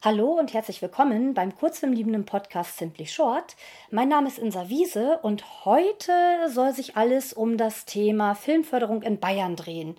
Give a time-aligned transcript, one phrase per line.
[0.00, 3.56] Hallo und herzlich willkommen beim kurzfilmliebenden Podcast Simply Short.
[3.90, 6.12] Mein Name ist Insa Wiese und heute
[6.46, 9.96] soll sich alles um das Thema Filmförderung in Bayern drehen.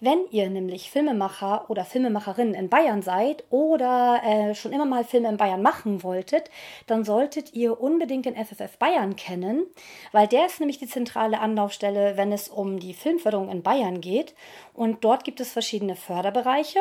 [0.00, 5.28] Wenn ihr nämlich Filmemacher oder Filmemacherinnen in Bayern seid oder äh, schon immer mal Filme
[5.28, 6.48] in Bayern machen wolltet,
[6.86, 9.66] dann solltet ihr unbedingt den FFF Bayern kennen,
[10.12, 14.34] weil der ist nämlich die zentrale Anlaufstelle, wenn es um die Filmförderung in Bayern geht.
[14.72, 16.80] Und dort gibt es verschiedene Förderbereiche.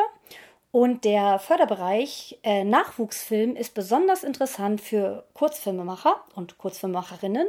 [0.76, 7.48] Und der Förderbereich äh, Nachwuchsfilm ist besonders interessant für Kurzfilmemacher und Kurzfilmemacherinnen.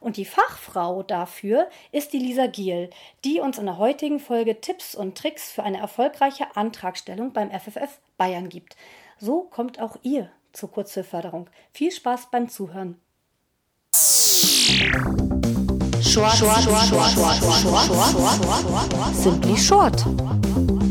[0.00, 2.88] Und die Fachfrau dafür ist die Lisa Giel,
[3.26, 8.00] die uns in der heutigen Folge Tipps und Tricks für eine erfolgreiche Antragstellung beim FFF
[8.16, 8.74] Bayern gibt.
[9.18, 11.50] So kommt auch ihr zur Kurzfilmförderung.
[11.74, 12.98] Viel Spaß beim Zuhören.
[16.00, 17.84] Short, short, short, short, short, short,
[18.64, 20.81] short, Simply short.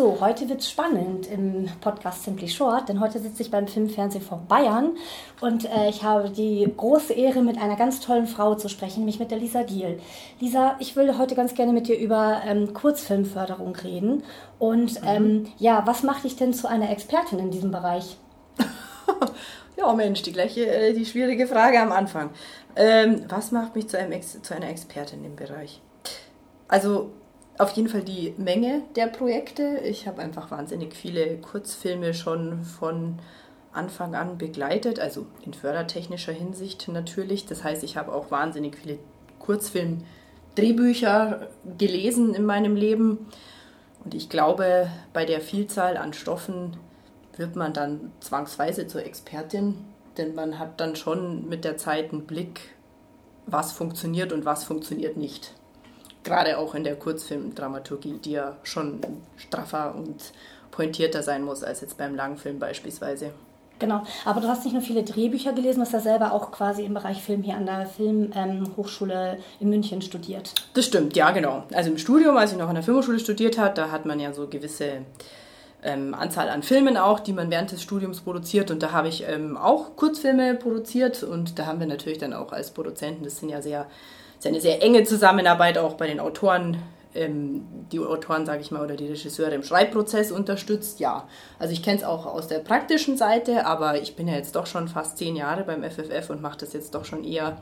[0.00, 4.24] So, heute wird es spannend im Podcast Simply Short, denn heute sitze ich beim Filmfernsehen
[4.24, 4.96] vor Bayern
[5.42, 9.18] und äh, ich habe die große Ehre, mit einer ganz tollen Frau zu sprechen, nämlich
[9.18, 10.00] mit der Lisa Giel.
[10.38, 14.22] Lisa, ich will heute ganz gerne mit dir über ähm, Kurzfilmförderung reden.
[14.58, 15.06] Und mhm.
[15.06, 18.16] ähm, ja, was macht dich denn zu einer Expertin in diesem Bereich?
[19.76, 22.30] ja, Mensch, die gleiche, äh, die schwierige Frage am Anfang.
[22.74, 23.98] Ähm, was macht mich zu,
[24.40, 25.82] zu einer Expertin im Bereich?
[26.68, 27.10] Also
[27.60, 29.80] auf jeden Fall die Menge der Projekte.
[29.84, 33.18] Ich habe einfach wahnsinnig viele Kurzfilme schon von
[33.72, 37.44] Anfang an begleitet, also in fördertechnischer Hinsicht natürlich.
[37.44, 38.98] Das heißt, ich habe auch wahnsinnig viele
[39.40, 43.26] Kurzfilm-Drehbücher gelesen in meinem Leben.
[44.04, 46.78] Und ich glaube, bei der Vielzahl an Stoffen
[47.36, 49.74] wird man dann zwangsweise zur Expertin,
[50.16, 52.74] denn man hat dann schon mit der Zeit einen Blick,
[53.46, 55.52] was funktioniert und was funktioniert nicht
[56.24, 59.00] gerade auch in der Kurzfilmdramaturgie, die ja schon
[59.36, 60.32] straffer und
[60.70, 63.32] pointierter sein muss als jetzt beim Langfilm beispielsweise.
[63.80, 66.84] Genau, aber du hast nicht nur viele Drehbücher gelesen, du hast ja selber auch quasi
[66.84, 70.52] im Bereich Film hier an der Filmhochschule ähm, in München studiert.
[70.74, 71.64] Das stimmt, ja genau.
[71.72, 74.34] Also im Studium, als ich noch an der Filmhochschule studiert habe, da hat man ja
[74.34, 74.98] so gewisse
[75.82, 78.70] ähm, Anzahl an Filmen auch, die man während des Studiums produziert.
[78.70, 82.52] Und da habe ich ähm, auch Kurzfilme produziert und da haben wir natürlich dann auch
[82.52, 83.86] als Produzenten, das sind ja sehr
[84.40, 86.78] ist eine sehr enge Zusammenarbeit auch bei den Autoren,
[87.14, 90.98] ähm, die Autoren, sage ich mal, oder die Regisseure im Schreibprozess unterstützt.
[90.98, 91.28] Ja,
[91.58, 94.66] also ich kenne es auch aus der praktischen Seite, aber ich bin ja jetzt doch
[94.66, 97.58] schon fast zehn Jahre beim FFF und mache das jetzt doch schon eher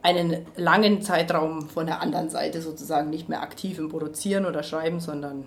[0.00, 5.00] einen langen Zeitraum von der anderen Seite sozusagen, nicht mehr aktiv im Produzieren oder Schreiben,
[5.00, 5.44] sondern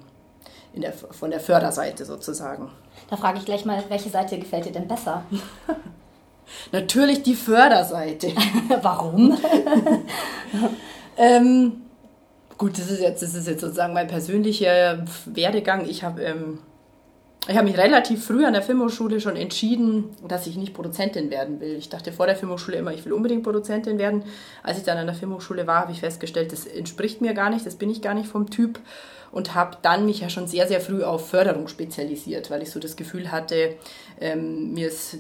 [0.74, 2.70] in der, von der Förderseite sozusagen.
[3.10, 5.24] Da frage ich gleich mal, welche Seite gefällt dir denn besser?
[6.72, 8.34] Natürlich die Förderseite.
[8.82, 9.38] Warum?
[11.18, 11.82] ähm,
[12.58, 15.88] gut, das ist, jetzt, das ist jetzt sozusagen mein persönlicher Werdegang.
[15.88, 16.60] Ich habe ähm,
[17.50, 21.76] hab mich relativ früh an der Filmhochschule schon entschieden, dass ich nicht Produzentin werden will.
[21.76, 24.24] Ich dachte vor der Filmhochschule immer, ich will unbedingt Produzentin werden.
[24.62, 27.66] Als ich dann an der Filmhochschule war, habe ich festgestellt, das entspricht mir gar nicht,
[27.66, 28.80] das bin ich gar nicht vom Typ
[29.32, 32.80] und habe dann mich ja schon sehr, sehr früh auf Förderung spezialisiert, weil ich so
[32.80, 33.76] das Gefühl hatte,
[34.20, 35.18] ähm, mir, ist,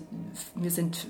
[0.56, 1.08] mir sind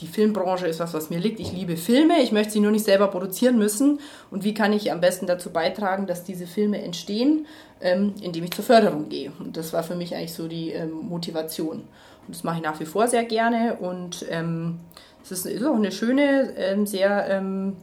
[0.00, 1.40] die Filmbranche ist was, was mir liegt.
[1.40, 4.00] Ich liebe Filme, ich möchte sie nur nicht selber produzieren müssen.
[4.30, 7.46] Und wie kann ich am besten dazu beitragen, dass diese Filme entstehen,
[7.80, 9.32] ähm, indem ich zur Förderung gehe.
[9.38, 11.84] Und das war für mich eigentlich so die ähm, Motivation.
[12.26, 13.76] Und das mache ich nach wie vor sehr gerne.
[13.80, 14.80] Und ähm,
[15.22, 17.76] es ist, ist, auch eine schöne, ähm, sehr ähm,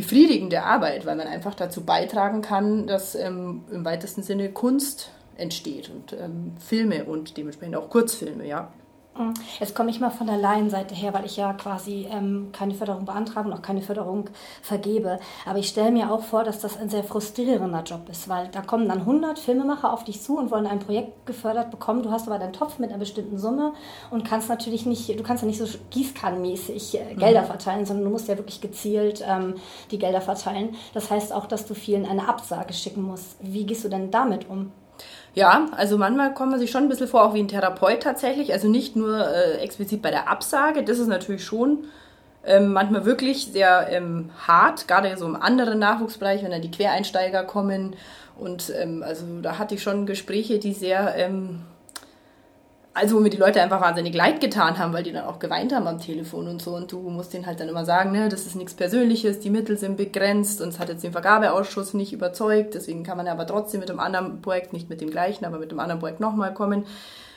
[0.00, 5.90] befriedigende Arbeit, weil man einfach dazu beitragen kann, dass ähm, im weitesten Sinne Kunst entsteht
[5.90, 6.14] und
[6.58, 8.72] Filme und dementsprechend auch Kurzfilme, ja.
[9.18, 9.34] Mhm.
[9.58, 13.04] Jetzt komme ich mal von der Laienseite her, weil ich ja quasi ähm, keine Förderung
[13.04, 14.30] beantrage und auch keine Förderung
[14.62, 15.18] vergebe.
[15.46, 18.62] Aber ich stelle mir auch vor, dass das ein sehr frustrierender Job ist, weil da
[18.62, 22.02] kommen dann 100 Filmemacher auf dich zu und wollen ein Projekt gefördert bekommen.
[22.02, 23.72] Du hast aber deinen Topf mit einer bestimmten Summe
[24.10, 27.46] und kannst natürlich nicht, du kannst ja nicht so gießkannenmäßig äh, Gelder mhm.
[27.46, 29.54] verteilen, sondern du musst ja wirklich gezielt ähm,
[29.90, 30.76] die Gelder verteilen.
[30.94, 33.36] Das heißt auch, dass du vielen eine Absage schicken musst.
[33.40, 34.72] Wie gehst du denn damit um?
[35.34, 38.52] Ja, also manchmal kommt man sich schon ein bisschen vor, auch wie ein Therapeut tatsächlich.
[38.52, 41.84] Also nicht nur äh, explizit bei der Absage, das ist natürlich schon
[42.44, 47.44] ähm, manchmal wirklich sehr ähm, hart, gerade so im anderen Nachwuchsbereich, wenn dann die Quereinsteiger
[47.44, 47.94] kommen.
[48.38, 51.60] Und ähm, also da hatte ich schon Gespräche, die sehr ähm,
[52.92, 55.72] also wo mir die Leute einfach wahnsinnig leid getan haben, weil die dann auch geweint
[55.72, 56.74] haben am Telefon und so.
[56.74, 59.78] Und du musst denen halt dann immer sagen, ne, das ist nichts Persönliches, die Mittel
[59.78, 62.74] sind begrenzt und es hat jetzt den Vergabeausschuss nicht überzeugt.
[62.74, 65.70] Deswegen kann man aber trotzdem mit einem anderen Projekt, nicht mit dem gleichen, aber mit
[65.70, 66.84] dem anderen Projekt nochmal kommen.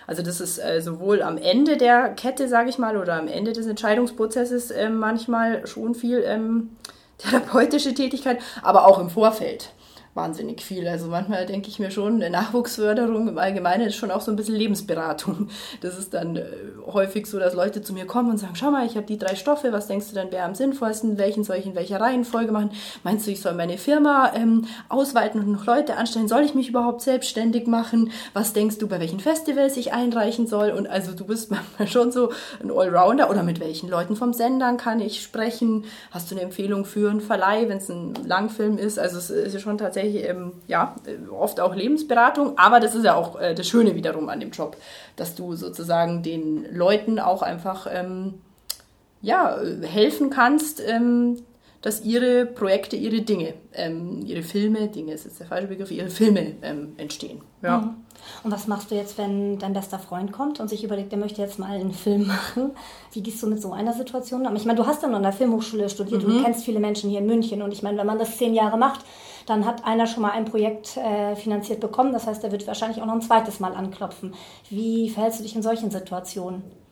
[0.07, 3.53] Also das ist äh, sowohl am Ende der Kette, sage ich mal, oder am Ende
[3.53, 6.71] des Entscheidungsprozesses äh, manchmal schon viel ähm,
[7.19, 9.71] therapeutische Tätigkeit, aber auch im Vorfeld.
[10.13, 10.87] Wahnsinnig viel.
[10.87, 14.35] Also manchmal denke ich mir schon, eine Nachwuchsförderung im Allgemeinen ist schon auch so ein
[14.35, 15.49] bisschen Lebensberatung.
[15.81, 16.45] Das ist dann äh,
[16.85, 19.35] häufig so, dass Leute zu mir kommen und sagen, schau mal, ich habe die drei
[19.35, 21.17] Stoffe, was denkst du denn wäre am sinnvollsten?
[21.17, 22.71] Welchen soll ich in welcher Reihenfolge machen?
[23.03, 26.27] Meinst du, ich soll meine Firma ähm, ausweiten und noch Leute anstellen?
[26.27, 28.11] Soll ich mich überhaupt selbstständig machen?
[28.33, 30.71] Was denkst du, bei welchen Festivals ich einreichen soll?
[30.71, 32.31] Und also du bist manchmal schon so
[32.61, 35.85] ein Allrounder oder mit welchen Leuten vom Sendern kann ich sprechen?
[36.11, 38.99] Hast du eine Empfehlung für einen Verleih, wenn es ein Langfilm ist?
[38.99, 40.95] Also es ist schon tatsächlich, ähm, ja,
[41.31, 44.77] oft auch Lebensberatung, aber das ist ja auch äh, das Schöne wiederum an dem Job,
[45.15, 48.35] dass du sozusagen den Leuten auch einfach, ähm,
[49.21, 51.37] ja, helfen kannst, ähm,
[51.83, 56.09] dass ihre Projekte, ihre Dinge, ähm, ihre Filme, Dinge ist jetzt der falsche Begriff, ihre
[56.09, 57.41] Filme ähm, entstehen.
[57.61, 57.79] Ja.
[57.79, 57.95] Mhm.
[58.43, 61.41] Und was machst du jetzt, wenn dein bester Freund kommt und sich überlegt, der möchte
[61.41, 62.71] jetzt mal einen Film machen?
[63.11, 64.55] Wie gehst du mit so einer Situation um?
[64.55, 66.37] Ich meine, du hast dann an der Filmhochschule studiert, mhm.
[66.37, 68.77] du kennst viele Menschen hier in München und ich meine, wenn man das zehn Jahre
[68.77, 69.01] macht,
[69.45, 72.13] dann hat einer schon mal ein Projekt äh, finanziert bekommen.
[72.13, 74.33] Das heißt, er wird wahrscheinlich auch noch ein zweites Mal anklopfen.
[74.69, 76.82] Wie verhältst du dich in solchen Situationen?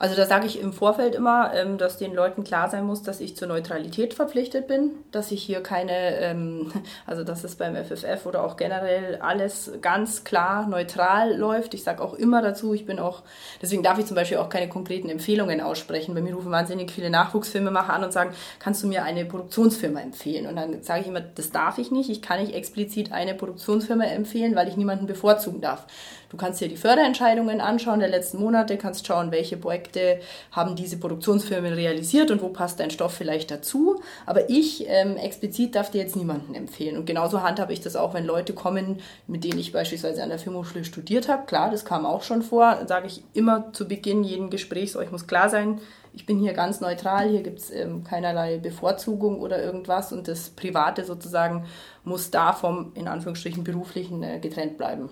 [0.00, 3.20] Also da sage ich im Vorfeld immer, ähm, dass den Leuten klar sein muss, dass
[3.20, 6.72] ich zur Neutralität verpflichtet bin, dass ich hier keine, ähm,
[7.06, 11.74] also dass es beim FFF oder auch generell alles ganz klar neutral läuft.
[11.74, 13.22] Ich sage auch immer dazu, ich bin auch,
[13.60, 16.14] deswegen darf ich zum Beispiel auch keine konkreten Empfehlungen aussprechen.
[16.14, 20.46] Bei mir rufen wahnsinnig viele Nachwuchsfilmemacher an und sagen, kannst du mir eine Produktionsfirma empfehlen?
[20.46, 22.08] Und dann sage ich immer, das darf ich nicht.
[22.08, 25.84] Ich kann nicht explizit eine Produktionsfirma empfehlen, weil ich niemanden bevorzugen darf.
[26.30, 30.20] Du kannst dir die Förderentscheidungen anschauen der letzten Monate, kannst schauen, welche Projekte
[30.52, 34.00] haben diese Produktionsfirmen realisiert und wo passt dein Stoff vielleicht dazu.
[34.26, 36.96] Aber ich ähm, explizit darf dir jetzt niemanden empfehlen.
[36.96, 40.38] Und genauso handhabe ich das auch, wenn Leute kommen, mit denen ich beispielsweise an der
[40.38, 41.46] Filmhochschule studiert habe.
[41.46, 42.78] Klar, das kam auch schon vor.
[42.86, 45.80] Sage ich immer zu Beginn jeden Gesprächs, euch muss klar sein,
[46.12, 50.50] ich bin hier ganz neutral, hier gibt es ähm, keinerlei Bevorzugung oder irgendwas und das
[50.50, 51.66] Private sozusagen
[52.04, 55.10] muss da vom, in Anführungsstrichen, beruflichen äh, getrennt bleiben.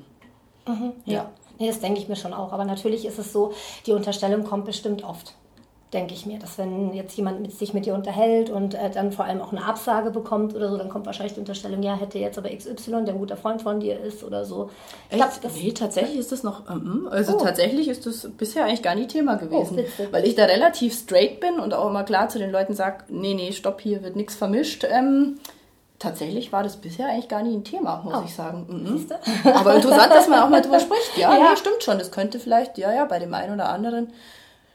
[0.68, 1.14] Mhm, ja.
[1.14, 1.30] ja.
[1.58, 2.52] Nee, das denke ich mir schon auch.
[2.52, 3.52] Aber natürlich ist es so,
[3.86, 5.34] die Unterstellung kommt bestimmt oft
[5.92, 9.10] denke ich mir, dass wenn jetzt jemand mit, sich mit dir unterhält und äh, dann
[9.10, 12.18] vor allem auch eine Absage bekommt oder so, dann kommt wahrscheinlich die Unterstellung, ja, hätte
[12.18, 14.70] jetzt aber XY, der ein guter Freund von dir ist oder so.
[15.10, 17.40] Ich glaub, das nee, tatsächlich ist das noch, um, also oh.
[17.42, 21.40] tatsächlich ist das bisher eigentlich gar nicht Thema gewesen, oh, weil ich da relativ straight
[21.40, 24.34] bin und auch immer klar zu den Leuten sage, nee, nee, stopp, hier wird nichts
[24.34, 24.84] vermischt.
[24.88, 25.38] Ähm,
[25.98, 28.22] tatsächlich war das bisher eigentlich gar nie ein Thema, muss oh.
[28.24, 28.66] ich sagen.
[28.68, 29.06] Mhm.
[29.54, 31.16] Aber interessant, dass man auch mal drüber spricht.
[31.16, 31.50] Ja, ja.
[31.50, 31.98] Nee, stimmt schon.
[31.98, 34.12] Das könnte vielleicht, ja, ja, bei dem einen oder anderen,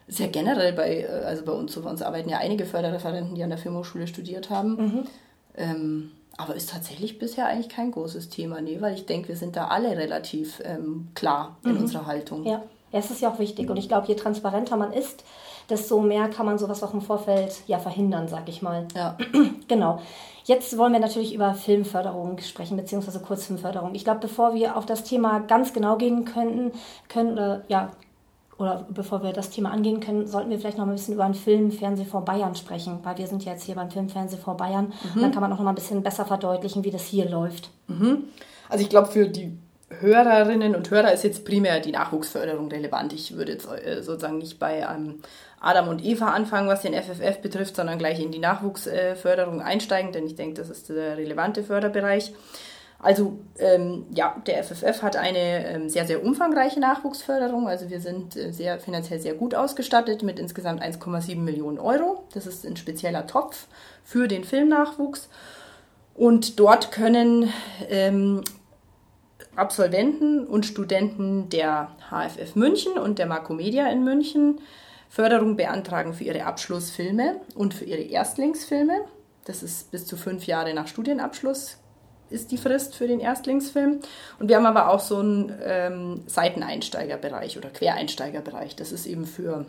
[0.07, 3.43] sehr generell bei, äh, also bei uns, so bei uns arbeiten ja einige Förderreferenten, die
[3.43, 4.75] an der Filmhochschule studiert haben.
[4.75, 5.03] Mhm.
[5.55, 9.55] Ähm, aber ist tatsächlich bisher eigentlich kein großes Thema, nee, weil ich denke, wir sind
[9.55, 11.81] da alle relativ ähm, klar in mhm.
[11.81, 12.43] unserer Haltung.
[12.43, 12.63] Ja.
[12.91, 13.69] ja, es ist ja auch wichtig.
[13.69, 15.23] Und ich glaube, je transparenter man ist,
[15.73, 18.87] desto mehr kann man sowas auch im Vorfeld ja verhindern, sag ich mal.
[18.95, 19.17] Ja.
[19.67, 19.99] genau.
[20.45, 23.95] Jetzt wollen wir natürlich über Filmförderung sprechen, beziehungsweise Kurzfilmförderung.
[23.95, 26.73] Ich glaube, bevor wir auf das Thema ganz genau gehen könnten,
[27.07, 27.91] können oder ja,
[28.57, 31.33] oder bevor wir das Thema angehen können, sollten wir vielleicht noch ein bisschen über einen
[31.33, 31.71] Film
[32.05, 34.85] vor Bayern sprechen, weil wir sind ja jetzt hier beim Film vor Bayern.
[34.85, 35.11] Mhm.
[35.15, 37.69] Und dann kann man auch noch mal ein bisschen besser verdeutlichen, wie das hier läuft.
[37.87, 38.25] Mhm.
[38.69, 39.57] Also ich glaube, für die
[39.99, 43.13] Hörerinnen und Hörer ist jetzt primär die Nachwuchsförderung relevant.
[43.13, 45.19] Ich würde jetzt äh, sozusagen nicht bei ähm,
[45.63, 50.27] Adam und Eva anfangen, was den FFF betrifft, sondern gleich in die Nachwuchsförderung einsteigen, denn
[50.27, 52.33] ich denke, das ist der relevante Förderbereich.
[52.99, 57.67] Also ähm, ja, der FFF hat eine ähm, sehr, sehr umfangreiche Nachwuchsförderung.
[57.67, 62.25] Also wir sind äh, sehr finanziell sehr gut ausgestattet mit insgesamt 1,7 Millionen Euro.
[62.33, 63.67] Das ist ein spezieller Topf
[64.03, 65.29] für den Filmnachwuchs.
[66.13, 67.51] Und dort können
[67.89, 68.41] ähm,
[69.55, 74.59] Absolventen und Studenten der HFF München und der Marcomedia in München
[75.13, 79.01] Förderung beantragen für ihre Abschlussfilme und für ihre Erstlingsfilme.
[79.45, 81.77] Das ist bis zu fünf Jahre nach Studienabschluss
[82.31, 83.99] ist die Frist für den Erstlingsfilm.
[84.39, 88.75] Und wir haben aber auch so einen ähm, Seiteneinsteigerbereich oder Quereinsteigerbereich.
[88.75, 89.67] Das ist eben für,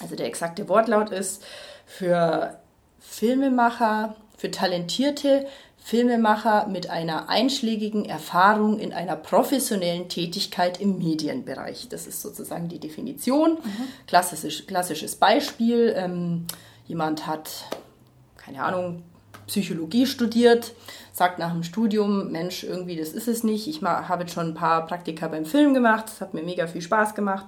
[0.00, 1.44] also der exakte Wortlaut ist,
[1.86, 2.58] für
[2.98, 5.46] Filmemacher, für talentierte
[5.86, 11.86] Filmemacher mit einer einschlägigen Erfahrung in einer professionellen Tätigkeit im Medienbereich.
[11.88, 13.52] Das ist sozusagen die Definition.
[13.52, 13.88] Mhm.
[14.08, 15.94] Klassisch, klassisches Beispiel.
[15.96, 16.48] Ähm,
[16.88, 17.66] jemand hat,
[18.36, 19.04] keine Ahnung,
[19.46, 20.74] Psychologie studiert,
[21.12, 23.68] sagt nach dem Studium, Mensch, irgendwie, das ist es nicht.
[23.68, 26.82] Ich habe jetzt schon ein paar Praktika beim Film gemacht, das hat mir mega viel
[26.82, 27.46] Spaß gemacht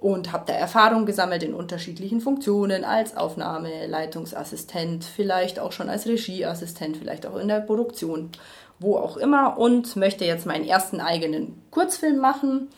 [0.00, 6.96] und habe da Erfahrung gesammelt in unterschiedlichen Funktionen als Aufnahmeleitungsassistent, vielleicht auch schon als Regieassistent,
[6.96, 8.30] vielleicht auch in der Produktion,
[8.78, 12.68] wo auch immer und möchte jetzt meinen ersten eigenen Kurzfilm machen.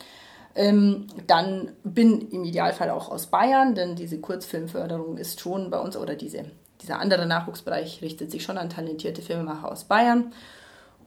[0.53, 5.95] Ähm, dann bin im Idealfall auch aus Bayern, denn diese Kurzfilmförderung ist schon bei uns
[5.95, 6.43] oder diese,
[6.81, 10.33] dieser andere Nachwuchsbereich richtet sich schon an talentierte Filmemacher aus Bayern.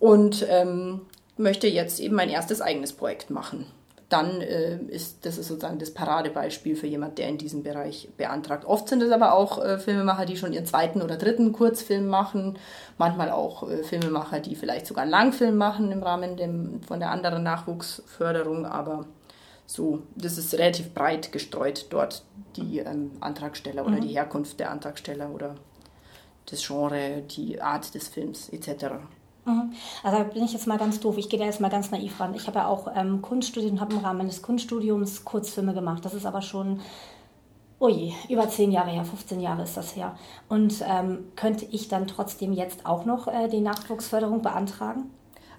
[0.00, 1.02] und ähm,
[1.36, 3.66] möchte jetzt eben mein erstes eigenes Projekt machen
[4.08, 8.64] dann äh, ist das ist sozusagen das Paradebeispiel für jemand, der in diesem Bereich beantragt.
[8.64, 12.58] Oft sind es aber auch äh, Filmemacher, die schon ihren zweiten oder dritten Kurzfilm machen,
[12.98, 17.10] manchmal auch äh, Filmemacher, die vielleicht sogar einen Langfilm machen im Rahmen dem, von der
[17.10, 19.06] anderen Nachwuchsförderung, aber
[19.66, 22.22] so, das ist relativ breit gestreut dort,
[22.54, 24.02] die ähm, Antragsteller oder mhm.
[24.02, 25.56] die Herkunft der Antragsteller oder
[26.48, 28.94] das Genre, die Art des Films etc.
[29.46, 29.72] Mhm.
[30.02, 31.16] Also bin ich jetzt mal ganz doof.
[31.16, 32.34] Ich gehe da jetzt mal ganz naiv ran.
[32.34, 36.04] Ich habe ja auch ähm, Kunst und habe im Rahmen meines Kunststudiums Kurzfilme gemacht.
[36.04, 36.80] Das ist aber schon,
[37.80, 40.16] ui, über zehn Jahre her, 15 Jahre ist das her.
[40.48, 45.10] Und ähm, könnte ich dann trotzdem jetzt auch noch äh, die Nachwuchsförderung beantragen?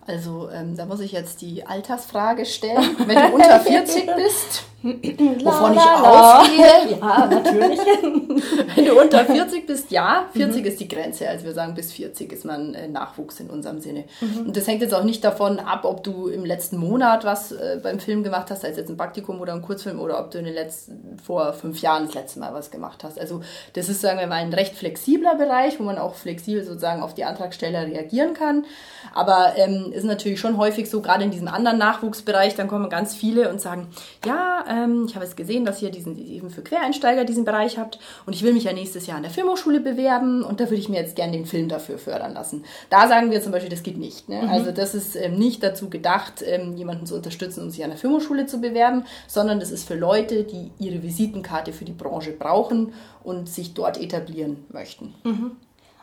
[0.05, 2.95] Also ähm, da muss ich jetzt die Altersfrage stellen.
[3.05, 6.97] Wenn du unter 40 bist, wovon ich ausgehe.
[7.01, 7.79] Ja, natürlich.
[8.75, 10.67] Wenn du unter 40 bist, ja, 40 mhm.
[10.67, 11.27] ist die Grenze.
[11.27, 14.05] Also wir sagen, bis 40 ist man äh, Nachwuchs in unserem Sinne.
[14.21, 14.47] Mhm.
[14.47, 17.79] Und das hängt jetzt auch nicht davon ab, ob du im letzten Monat was äh,
[17.81, 20.45] beim Film gemacht hast, es jetzt ein Praktikum oder ein Kurzfilm, oder ob du in
[20.45, 23.19] den letzten, vor fünf Jahren das letzte Mal was gemacht hast.
[23.19, 23.41] Also
[23.73, 27.15] das ist, sagen wir mal, ein recht flexibler Bereich, wo man auch flexibel sozusagen auf
[27.15, 28.65] die Antragsteller reagieren kann.
[29.13, 33.15] Aber ähm, ist natürlich schon häufig so, gerade in diesem anderen Nachwuchsbereich, dann kommen ganz
[33.15, 33.87] viele und sagen,
[34.25, 37.99] ja, ähm, ich habe es gesehen, dass ihr diesen eben für Quereinsteiger diesen Bereich habt
[38.25, 40.89] und ich will mich ja nächstes Jahr an der Filmhochschule bewerben und da würde ich
[40.89, 42.63] mir jetzt gerne den Film dafür fördern lassen.
[42.89, 44.29] Da sagen wir zum Beispiel, das geht nicht.
[44.29, 44.43] Ne?
[44.43, 44.49] Mhm.
[44.49, 47.99] Also das ist ähm, nicht dazu gedacht, ähm, jemanden zu unterstützen, um sich an der
[47.99, 52.93] Filmhochschule zu bewerben, sondern das ist für Leute, die ihre Visitenkarte für die Branche brauchen
[53.23, 55.13] und sich dort etablieren möchten.
[55.23, 55.51] Mhm.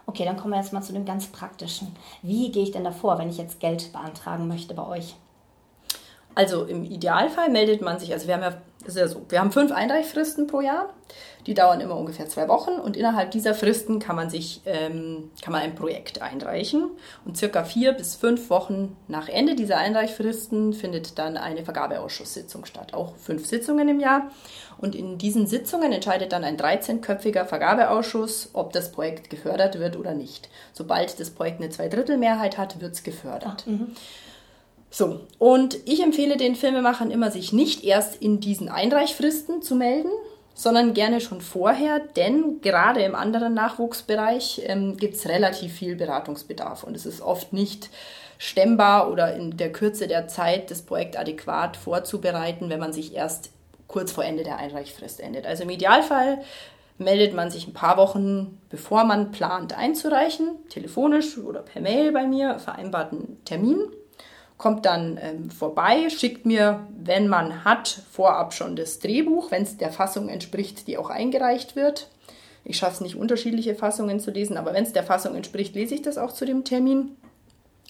[0.06, 1.88] Okay, dann kommen wir jetzt mal zu dem ganz praktischen.
[2.22, 5.16] Wie gehe ich denn davor, wenn ich jetzt Geld beantragen möchte bei euch?
[6.34, 9.52] Also im Idealfall meldet man sich, also wir haben ja, ist ja so, wir haben
[9.52, 10.92] fünf Einreichfristen pro Jahr,
[11.46, 15.52] die dauern immer ungefähr zwei Wochen und innerhalb dieser Fristen kann man sich, ähm, kann
[15.52, 16.90] man ein Projekt einreichen
[17.24, 22.94] und circa vier bis fünf Wochen nach Ende dieser Einreichfristen findet dann eine Vergabeausschusssitzung statt,
[22.94, 24.30] auch fünf Sitzungen im Jahr
[24.78, 30.14] und in diesen Sitzungen entscheidet dann ein 13-köpfiger Vergabeausschuss, ob das Projekt gefördert wird oder
[30.14, 30.48] nicht.
[30.72, 33.64] Sobald das Projekt eine Zweidrittelmehrheit hat, wird es gefördert.
[33.64, 33.92] Ach, mhm.
[34.96, 40.12] So, und ich empfehle den Filmemachern immer, sich nicht erst in diesen Einreichfristen zu melden,
[40.54, 46.84] sondern gerne schon vorher, denn gerade im anderen Nachwuchsbereich ähm, gibt es relativ viel Beratungsbedarf
[46.84, 47.90] und es ist oft nicht
[48.38, 53.50] stemmbar oder in der Kürze der Zeit, das Projekt adäquat vorzubereiten, wenn man sich erst
[53.88, 55.44] kurz vor Ende der Einreichfrist endet.
[55.44, 56.38] Also im Idealfall
[56.98, 62.28] meldet man sich ein paar Wochen, bevor man plant einzureichen, telefonisch oder per Mail bei
[62.28, 63.90] mir, vereinbarten Termin
[64.56, 69.76] kommt dann ähm, vorbei, schickt mir, wenn man hat, vorab schon das Drehbuch, wenn es
[69.76, 72.08] der Fassung entspricht, die auch eingereicht wird.
[72.64, 75.94] Ich schaffe es nicht, unterschiedliche Fassungen zu lesen, aber wenn es der Fassung entspricht, lese
[75.94, 77.16] ich das auch zu dem Termin.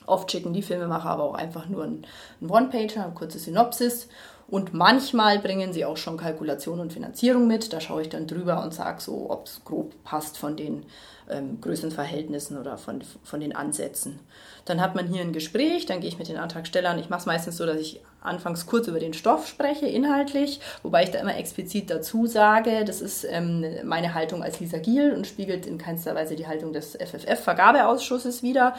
[0.06, 2.06] Oft schicken die Filmemacher aber auch einfach nur einen,
[2.47, 4.09] One-Pager, eine kurze Synopsis.
[4.46, 7.72] Und manchmal bringen sie auch schon Kalkulation und Finanzierung mit.
[7.72, 10.84] Da schaue ich dann drüber und sage so, ob es grob passt von den
[11.30, 14.20] ähm, Größenverhältnissen oder von, von den Ansätzen.
[14.64, 16.98] Dann hat man hier ein Gespräch, dann gehe ich mit den Antragstellern.
[16.98, 21.04] Ich mache es meistens so, dass ich anfangs kurz über den Stoff spreche, inhaltlich, wobei
[21.04, 25.26] ich da immer explizit dazu sage, das ist ähm, meine Haltung als Lisa Giel und
[25.26, 28.74] spiegelt in keinster Weise die Haltung des FFF-Vergabeausschusses wider.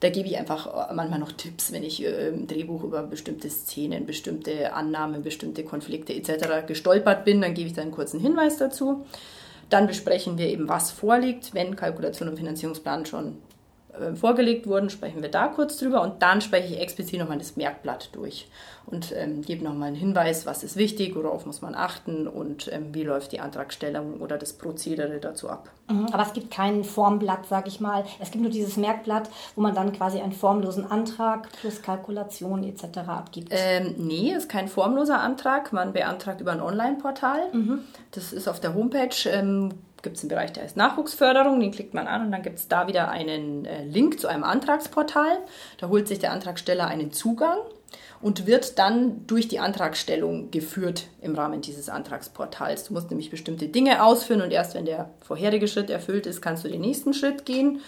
[0.00, 4.04] Da gebe ich einfach manchmal noch Tipps, wenn ich äh, im Drehbuch über bestimmte Szenen,
[4.04, 6.66] bestimmte Annahmen, bestimmte Konflikte etc.
[6.66, 9.06] gestolpert bin, dann gebe ich da einen kurzen Hinweis dazu.
[9.70, 13.45] Dann besprechen wir eben, was vorliegt, wenn Kalkulation und Finanzierungsplan schon äh,
[14.14, 18.10] vorgelegt wurden, sprechen wir da kurz drüber und dann spreche ich explizit nochmal das Merkblatt
[18.12, 18.48] durch
[18.86, 22.94] und ähm, gebe nochmal einen Hinweis, was ist wichtig, worauf muss man achten und ähm,
[22.94, 25.70] wie läuft die Antragstellung oder das Prozedere dazu ab.
[25.90, 28.04] Mhm, aber es gibt kein Formblatt, sage ich mal.
[28.20, 32.98] Es gibt nur dieses Merkblatt, wo man dann quasi einen formlosen Antrag plus Kalkulation etc.
[33.08, 33.48] abgibt.
[33.50, 35.72] Ähm, nee, ist kein formloser Antrag.
[35.72, 37.52] Man beantragt über ein Online-Portal.
[37.52, 37.80] Mhm.
[38.12, 39.72] Das ist auf der Homepage ähm,
[40.06, 42.68] gibt es einen Bereich, der heißt Nachwuchsförderung, den klickt man an und dann gibt es
[42.68, 45.38] da wieder einen äh, Link zu einem Antragsportal.
[45.78, 47.58] Da holt sich der Antragsteller einen Zugang
[48.22, 52.84] und wird dann durch die Antragstellung geführt im Rahmen dieses Antragsportals.
[52.84, 56.64] Du musst nämlich bestimmte Dinge ausführen und erst wenn der vorherige Schritt erfüllt ist, kannst
[56.64, 57.80] du den nächsten Schritt gehen.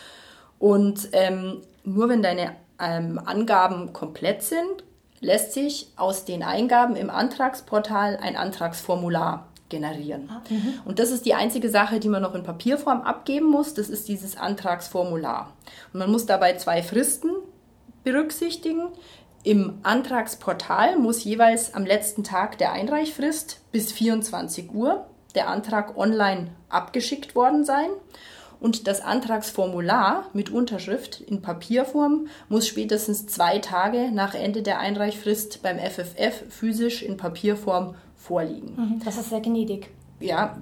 [0.58, 4.82] Und ähm, nur wenn deine ähm, Angaben komplett sind,
[5.20, 10.28] lässt sich aus den Eingaben im Antragsportal ein Antragsformular generieren.
[10.30, 10.74] Ah, mhm.
[10.84, 13.74] Und das ist die einzige Sache, die man noch in Papierform abgeben muss.
[13.74, 15.52] Das ist dieses Antragsformular.
[15.92, 17.30] Und man muss dabei zwei Fristen
[18.04, 18.88] berücksichtigen.
[19.44, 26.48] Im Antragsportal muss jeweils am letzten Tag der Einreichfrist bis 24 Uhr der Antrag online
[26.68, 27.90] abgeschickt worden sein.
[28.60, 35.62] und das Antragsformular mit Unterschrift in Papierform muss spätestens zwei Tage nach Ende der Einreichfrist
[35.62, 37.94] beim FFF physisch in Papierform
[38.28, 38.74] vorliegen.
[38.76, 39.90] Mhm, das ist sehr gnädig.
[40.20, 40.56] Ja,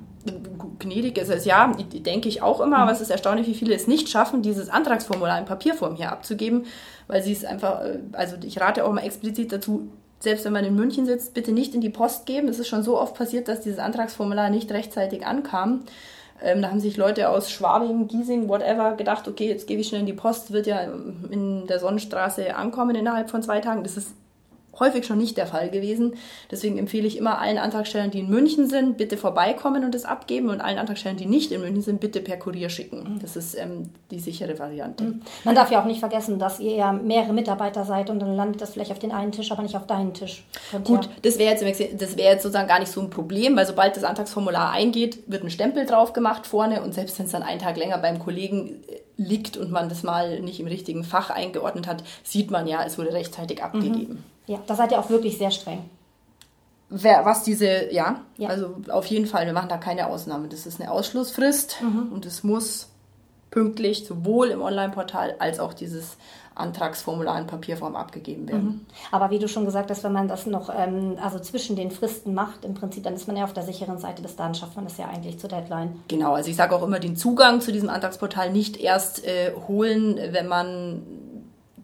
[0.78, 3.87] gnädig ist es ja, denke ich auch immer, aber es ist erstaunlich, wie viele es
[3.87, 6.66] nicht schaffen, dieses Antragsformular in Papierform hier abzugeben,
[7.06, 9.88] weil sie es einfach, äh, also ich rate auch mal explizit dazu,
[10.20, 12.49] selbst wenn man in München sitzt, bitte nicht in die Post geben.
[12.49, 15.82] Es ist schon so oft passiert, dass dieses Antragsformular nicht rechtzeitig ankam.
[16.42, 20.00] Ähm, da haben sich Leute aus Schwabing, Giesing, whatever gedacht, okay, jetzt gebe ich schnell
[20.00, 23.82] in die Post, wird ja in der Sonnenstraße ankommen innerhalb von zwei Tagen.
[23.82, 24.14] Das ist
[24.78, 26.14] häufig schon nicht der Fall gewesen.
[26.50, 30.49] Deswegen empfehle ich immer allen Antragstellern, die in München sind, bitte vorbeikommen und es abgeben
[30.49, 33.14] und allen Antragstellern, die nicht in München sind, bitte per Kurier schicken.
[33.14, 33.18] Mhm.
[33.21, 35.04] Das ist ähm, die sichere Variante.
[35.04, 35.23] Mhm.
[35.45, 38.61] Man darf ja auch nicht vergessen, dass ihr ja mehrere Mitarbeiter seid und dann landet
[38.61, 40.45] das vielleicht auf den einen Tisch, aber nicht auf deinen Tisch.
[40.71, 43.56] Könnt Gut, ja das wäre jetzt, das wär jetzt sozusagen gar nicht so ein Problem,
[43.56, 47.33] weil sobald das Antragsformular eingeht, wird ein Stempel drauf gemacht vorne und selbst wenn es
[47.33, 51.04] dann einen Tag länger beim Kollegen äh, liegt und man das mal nicht im richtigen
[51.04, 54.14] Fach eingeordnet hat, sieht man ja, es wurde rechtzeitig abgegeben.
[54.14, 54.36] Mhm.
[54.46, 55.90] Ja, da seid ihr auch wirklich sehr streng.
[56.88, 60.46] Wer, was diese, ja, ja, also auf jeden Fall, wir machen da keine Ausnahme.
[60.48, 62.12] Das ist eine Ausschlussfrist mhm.
[62.12, 62.88] und es muss
[63.50, 66.16] pünktlich sowohl im Online-Portal als auch dieses
[66.54, 68.64] Antragsformular in Papierform abgegeben werden.
[68.64, 68.86] Mhm.
[69.10, 72.34] Aber wie du schon gesagt hast, wenn man das noch ähm, also zwischen den Fristen
[72.34, 74.84] macht, im Prinzip, dann ist man ja auf der sicheren Seite bis dann schafft man
[74.84, 76.00] das ja eigentlich zur Deadline.
[76.08, 80.18] Genau, also ich sage auch immer, den Zugang zu diesem Antragsportal nicht erst äh, holen,
[80.30, 81.02] wenn man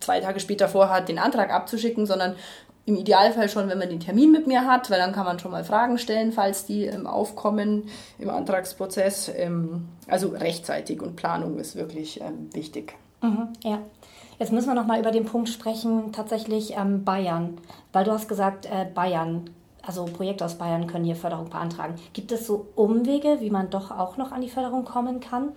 [0.03, 2.37] zwei Tage später vorhat, den Antrag abzuschicken, sondern
[2.85, 5.53] im Idealfall schon, wenn man den Termin mit mir hat, weil dann kann man schon
[5.53, 7.85] mal Fragen stellen, falls die ähm, aufkommen
[8.19, 9.31] im Antragsprozess.
[9.37, 12.95] Ähm, also rechtzeitig und Planung ist wirklich ähm, wichtig.
[13.21, 13.79] Mhm, ja.
[14.39, 17.59] Jetzt müssen wir noch mal über den Punkt sprechen, tatsächlich ähm, Bayern,
[17.93, 19.51] weil du hast gesagt, äh, Bayern,
[19.83, 21.95] also Projekte aus Bayern können hier Förderung beantragen.
[22.13, 25.53] Gibt es so Umwege, wie man doch auch noch an die Förderung kommen kann?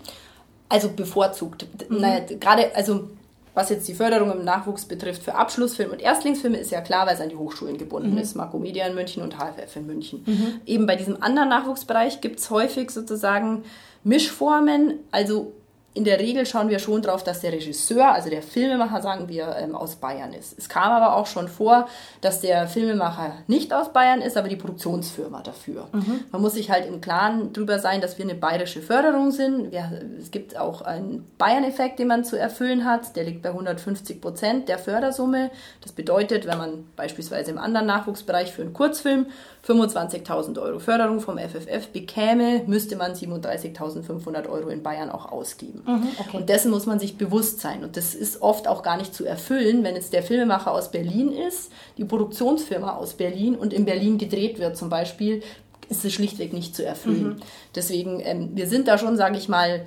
[0.70, 1.66] Also bevorzugt.
[1.90, 2.02] Mhm.
[2.02, 3.10] Naja, gerade, also
[3.56, 7.16] was jetzt die Förderung im Nachwuchs betrifft für Abschlussfilme und Erstlingsfilme, ist ja klar, weil
[7.16, 8.18] es an die Hochschulen gebunden mhm.
[8.20, 8.36] ist.
[8.36, 10.24] Makromedia in München und HFF in München.
[10.26, 10.62] Mhm.
[10.66, 13.64] Eben bei diesem anderen Nachwuchsbereich gibt es häufig sozusagen
[14.04, 15.54] Mischformen, also
[15.96, 19.56] in der Regel schauen wir schon darauf, dass der Regisseur, also der Filmemacher, sagen wir,
[19.58, 20.54] ähm, aus Bayern ist.
[20.60, 21.88] Es kam aber auch schon vor,
[22.20, 25.88] dass der Filmemacher nicht aus Bayern ist, aber die Produktionsfirma dafür.
[25.94, 26.26] Mhm.
[26.34, 29.72] Man muss sich halt im Klaren darüber sein, dass wir eine bayerische Förderung sind.
[29.72, 33.16] Wir, es gibt auch einen Bayern-Effekt, den man zu erfüllen hat.
[33.16, 35.50] Der liegt bei 150 Prozent der Fördersumme.
[35.82, 39.28] Das bedeutet, wenn man beispielsweise im anderen Nachwuchsbereich für einen Kurzfilm
[39.66, 45.84] 25.000 Euro Förderung vom FFF bekäme, müsste man 37.500 Euro in Bayern auch ausgeben.
[45.86, 46.38] Mhm, okay.
[46.38, 47.84] Und dessen muss man sich bewusst sein.
[47.84, 51.32] Und das ist oft auch gar nicht zu erfüllen, wenn jetzt der Filmemacher aus Berlin
[51.32, 55.44] ist, die Produktionsfirma aus Berlin und in Berlin gedreht wird zum Beispiel,
[55.90, 57.28] ist es schlichtweg nicht zu erfüllen.
[57.28, 57.36] Mhm.
[57.76, 59.86] Deswegen, ähm, wir sind da schon, sage ich mal,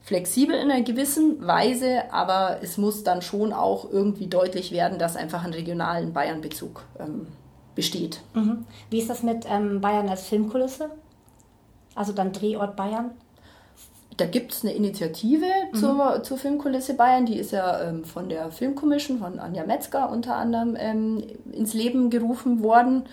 [0.00, 5.16] flexibel in einer gewissen Weise, aber es muss dann schon auch irgendwie deutlich werden, dass
[5.16, 7.26] einfach einen regionalen Bayern-Bezug ähm,
[7.74, 8.20] besteht.
[8.34, 8.64] Mhm.
[8.90, 10.90] Wie ist das mit ähm, Bayern als Filmkulisse?
[11.94, 13.10] Also dann Drehort Bayern?
[14.18, 15.76] Da gibt es eine Initiative mhm.
[15.76, 20.34] zur, zur Filmkulisse Bayern, die ist ja ähm, von der Filmkommission, von Anja Metzger unter
[20.34, 23.04] anderem ähm, ins Leben gerufen worden.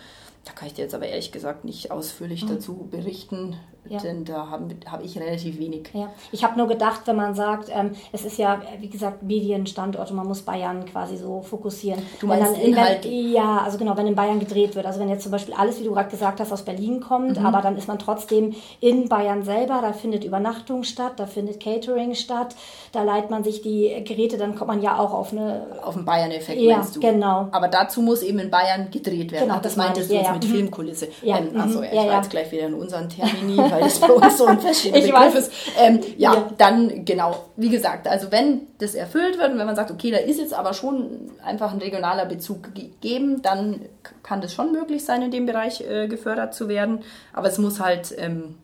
[0.46, 2.50] Da kann ich dir jetzt aber ehrlich gesagt nicht ausführlich mhm.
[2.50, 3.56] dazu berichten.
[3.90, 4.00] Ja.
[4.00, 5.90] Denn da habe hab ich relativ wenig.
[5.94, 6.10] Ja.
[6.32, 10.18] Ich habe nur gedacht, wenn man sagt, ähm, es ist ja, wie gesagt, Medienstandort und
[10.18, 12.02] man muss Bayern quasi so fokussieren.
[12.20, 13.06] Du meinst dann, Inhalt?
[13.06, 14.86] Wenn, ja, also genau, wenn in Bayern gedreht wird.
[14.86, 17.46] Also wenn jetzt zum Beispiel alles, wie du gerade gesagt hast, aus Berlin kommt, mhm.
[17.46, 22.16] aber dann ist man trotzdem in Bayern selber, da findet Übernachtung statt, da findet Catering
[22.16, 22.56] statt,
[22.92, 25.68] da leiht man sich die Geräte, dann kommt man ja auch auf eine...
[25.84, 27.00] Auf einen Bayern-Effekt, ja, meinst du?
[27.00, 27.48] genau.
[27.52, 29.46] Aber dazu muss eben in Bayern gedreht werden.
[29.46, 30.34] Genau, Ach, das, das meintest du ja, jetzt ja.
[30.34, 30.52] mit mhm.
[30.52, 31.08] Filmkulisse.
[31.22, 31.38] Ja.
[31.38, 34.38] Ähm, achso, ja, ich war jetzt gleich wieder in unseren Termini, weil das bei uns
[34.38, 35.36] so ein verschiedener Begriff weiß.
[35.36, 35.52] ist.
[35.80, 39.76] Ähm, ja, ja, dann genau, wie gesagt, also wenn das erfüllt wird und wenn man
[39.76, 43.82] sagt, okay, da ist jetzt aber schon einfach ein regionaler Bezug gegeben, dann
[44.24, 47.00] kann das schon möglich sein, in dem Bereich äh, gefördert zu werden.
[47.34, 48.56] Aber es muss halt ähm,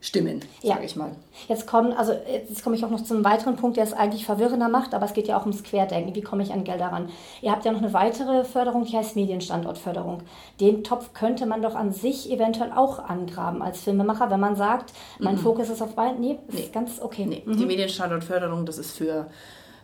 [0.00, 0.74] stimmen, ja.
[0.74, 1.12] sage ich mal.
[1.48, 4.68] Jetzt kommen, also jetzt komme ich auch noch zum weiteren Punkt, der es eigentlich verwirrender
[4.68, 6.14] macht, aber es geht ja auch ums Querdenken.
[6.14, 7.08] Wie komme ich an Gelder ran?
[7.42, 10.22] Ihr habt ja noch eine weitere Förderung, die heißt Medienstandortförderung.
[10.60, 14.92] Den Topf könnte man doch an sich eventuell auch angraben als Filmemacher, wenn man sagt,
[15.18, 15.40] mein mhm.
[15.40, 16.20] Fokus ist auf Bayern.
[16.20, 16.60] Nee, nee.
[16.60, 17.26] ist ganz okay.
[17.26, 17.42] Nee.
[17.44, 17.56] Mhm.
[17.56, 19.28] Die Medienstandortförderung, das ist für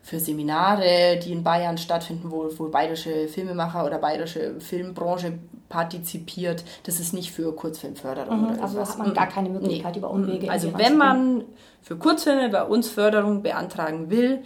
[0.05, 5.39] für Seminare, die in Bayern stattfinden, wo, wo bayerische Filmemacher oder bayerische Filmbranche
[5.73, 6.65] partizipiert.
[6.85, 8.53] Das ist nicht für Kurzfilmförderung.
[8.53, 9.99] Mhm, also hat man gar keine Möglichkeit nee.
[9.99, 10.51] über Umwege.
[10.51, 11.45] Also wenn man
[11.81, 14.43] für Kurzfilme bei uns Förderung beantragen will,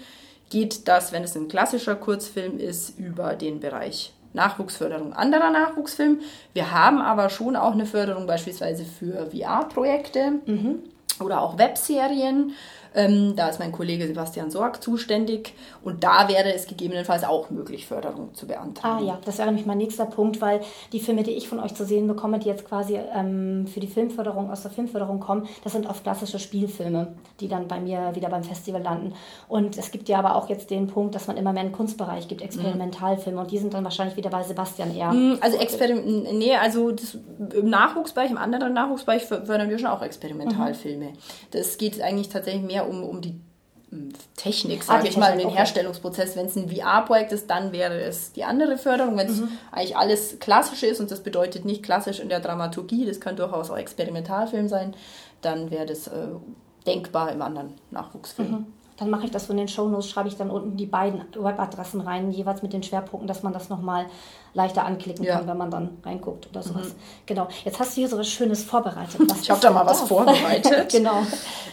[0.50, 6.18] geht das, wenn es ein klassischer Kurzfilm ist, über den Bereich Nachwuchsförderung anderer Nachwuchsfilme.
[6.52, 10.78] Wir haben aber schon auch eine Förderung beispielsweise für VR-Projekte mhm.
[11.18, 12.52] oder auch Webserien
[12.96, 15.52] Ähm, da ist mein Kollege Sebastian Sorg zuständig
[15.84, 19.04] und da wäre es gegebenenfalls auch möglich, Förderung zu beantragen.
[19.04, 20.60] Ah ja, das wäre nämlich mein nächster Punkt, weil
[20.92, 23.86] die Filme, die ich von euch zu sehen bekomme, die jetzt quasi ähm, für die
[23.86, 27.08] Filmförderung aus der Filmförderung kommen, das sind oft klassische Spielfilme,
[27.40, 29.12] die dann bei mir wieder beim Festival landen.
[29.46, 32.28] Und es gibt ja aber auch jetzt den Punkt, dass man immer mehr einen Kunstbereich
[32.28, 35.12] gibt, Experimentalfilme und die sind dann wahrscheinlich wieder bei Sebastian eher.
[35.12, 37.18] Mm, also Experiment, nee, also das,
[37.54, 41.06] im Nachwuchsbereich, im anderen Nachwuchsbereich fördern wir schon auch Experimentalfilme.
[41.06, 41.18] Mhm.
[41.50, 43.40] Das geht eigentlich tatsächlich mehr um, um die
[43.90, 45.56] hm, Technik, sage ah, ich mal, den okay.
[45.56, 46.36] Herstellungsprozess.
[46.36, 49.16] Wenn es ein VR-Projekt ist, dann wäre es die andere Förderung.
[49.16, 49.48] Wenn es mhm.
[49.70, 53.70] eigentlich alles klassisch ist und das bedeutet nicht klassisch in der Dramaturgie, das kann durchaus
[53.70, 54.94] auch Experimentalfilm sein,
[55.40, 56.28] dann wäre das äh,
[56.86, 58.50] denkbar im anderen Nachwuchsfilm.
[58.50, 58.66] Mhm.
[58.96, 62.30] Dann mache ich das von den Shownotes, schreibe ich dann unten die beiden Webadressen rein,
[62.30, 64.06] jeweils mit den Schwerpunkten, dass man das nochmal
[64.54, 65.36] leichter anklicken ja.
[65.36, 66.88] kann, wenn man dann reinguckt oder sowas.
[66.88, 66.98] Mhm.
[67.26, 67.48] Genau.
[67.64, 69.20] Jetzt hast du hier so was Schönes vorbereitet.
[69.28, 70.88] Was ich habe da mal was vorbereitet.
[70.92, 71.26] genau.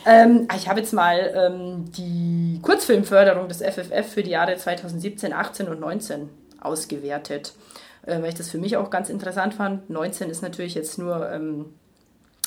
[0.06, 5.70] Ähm, ich habe jetzt mal ähm, die Kurzfilmförderung des FFF für die Jahre 2017, 18
[5.70, 7.54] und 19 ausgewertet,
[8.06, 9.90] äh, weil ich das für mich auch ganz interessant fand.
[9.90, 11.74] 19 ist natürlich jetzt nur ähm,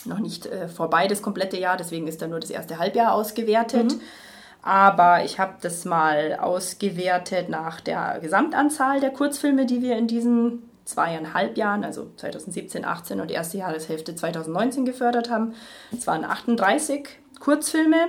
[0.05, 3.93] noch nicht äh, vorbei, das komplette Jahr, deswegen ist da nur das erste Halbjahr ausgewertet.
[3.93, 4.01] Mhm.
[4.67, 10.69] Aber ich habe das mal ausgewertet nach der Gesamtanzahl der Kurzfilme, die wir in diesen
[10.85, 15.55] zweieinhalb Jahren, also 2017, 18 und erste Jahreshälfte 2019 gefördert haben.
[15.93, 18.09] Es waren 38 Kurzfilme,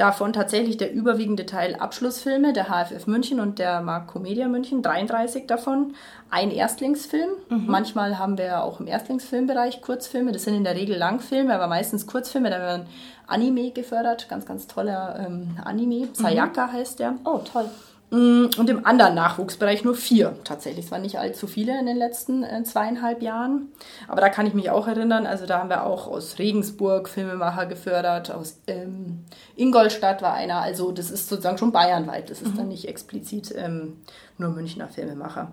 [0.00, 5.46] davon tatsächlich der überwiegende Teil Abschlussfilme der HFF München und der Mark Comedia München, 33
[5.46, 5.94] davon.
[6.30, 7.30] Ein Erstlingsfilm.
[7.48, 7.66] Mhm.
[7.66, 10.32] Manchmal haben wir auch im Erstlingsfilmbereich Kurzfilme.
[10.32, 12.50] Das sind in der Regel Langfilme, aber meistens Kurzfilme.
[12.50, 12.86] Da werden
[13.26, 16.08] Anime gefördert, ganz, ganz toller ähm, Anime.
[16.12, 16.72] Sayaka mhm.
[16.72, 17.14] heißt der.
[17.24, 17.68] Oh, toll.
[18.10, 20.86] Mm, und im anderen Nachwuchsbereich nur vier tatsächlich.
[20.86, 23.68] Es waren nicht allzu viele in den letzten äh, zweieinhalb Jahren.
[24.08, 25.26] Aber da kann ich mich auch erinnern.
[25.26, 30.60] Also da haben wir auch aus Regensburg Filmemacher gefördert, aus ähm, Ingolstadt war einer.
[30.60, 32.30] Also das ist sozusagen schon bayernweit.
[32.30, 32.58] Das ist mhm.
[32.58, 33.98] dann nicht explizit ähm,
[34.38, 35.52] nur Münchner Filmemacher.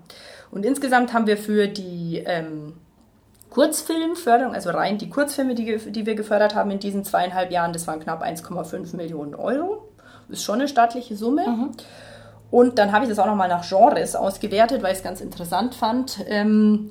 [0.49, 2.73] Und insgesamt haben wir für die ähm,
[3.51, 7.85] Kurzfilmförderung, also rein die Kurzfilme, die, die wir gefördert haben in diesen zweieinhalb Jahren, das
[7.87, 9.87] waren knapp 1,5 Millionen Euro.
[10.27, 11.47] Das ist schon eine staatliche Summe.
[11.47, 11.71] Mhm.
[12.49, 15.75] Und dann habe ich das auch nochmal nach Genres ausgewertet, weil ich es ganz interessant
[15.75, 16.23] fand.
[16.27, 16.89] Ähm,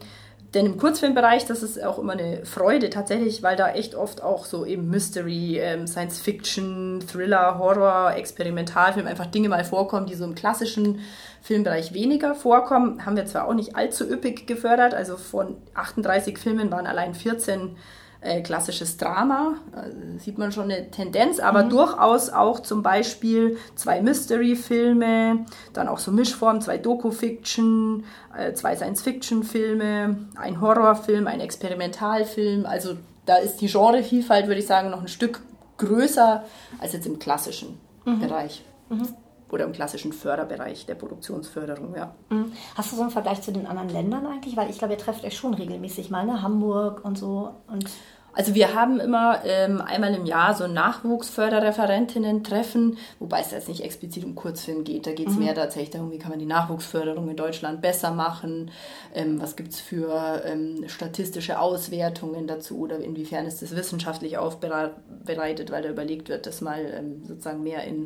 [0.54, 4.46] denn im Kurzfilmbereich, das ist auch immer eine Freude tatsächlich, weil da echt oft auch
[4.46, 10.24] so eben Mystery, ähm, Science Fiction, Thriller, Horror, Experimentalfilm, einfach Dinge mal vorkommen, die so
[10.24, 11.00] im klassischen
[11.42, 13.04] Filmbereich weniger vorkommen.
[13.04, 17.76] Haben wir zwar auch nicht allzu üppig gefördert, also von 38 Filmen waren allein 14
[18.20, 21.70] äh, klassisches Drama, also sieht man schon eine Tendenz, aber mhm.
[21.70, 28.04] durchaus auch zum Beispiel zwei Mystery-Filme, dann auch so Mischformen, zwei Doku-Fiction,
[28.36, 32.66] äh, zwei Science-Fiction-Filme, ein Horrorfilm, ein Experimentalfilm.
[32.66, 35.40] Also da ist die Genrevielfalt, würde ich sagen, noch ein Stück
[35.78, 36.44] größer
[36.78, 38.20] als jetzt im klassischen mhm.
[38.20, 38.64] Bereich.
[38.88, 39.08] Mhm
[39.50, 42.14] oder im klassischen Förderbereich der Produktionsförderung, ja.
[42.30, 42.52] Mhm.
[42.74, 44.56] Hast du so einen Vergleich zu den anderen Ländern eigentlich?
[44.56, 46.42] Weil ich glaube, ihr trefft euch schon regelmäßig mal, ne?
[46.42, 47.54] Hamburg und so.
[47.68, 47.88] Und
[48.36, 53.82] also wir haben immer ähm, einmal im Jahr so ein Nachwuchsförderreferentinnen-Treffen, wobei es jetzt nicht
[53.82, 55.06] explizit um Kurzfilm geht.
[55.06, 55.44] Da geht es mhm.
[55.44, 58.70] mehr tatsächlich darum, wie kann man die Nachwuchsförderung in Deutschland besser machen,
[59.14, 65.70] ähm, was gibt es für ähm, statistische Auswertungen dazu oder inwiefern ist das wissenschaftlich aufbereitet,
[65.70, 68.04] weil da überlegt wird, das mal ähm, sozusagen mehr in